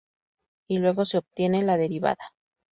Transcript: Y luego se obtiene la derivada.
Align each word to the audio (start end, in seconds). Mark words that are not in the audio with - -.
Y 0.67 0.79
luego 0.79 1.05
se 1.05 1.19
obtiene 1.19 1.61
la 1.61 1.77
derivada. 1.77 2.33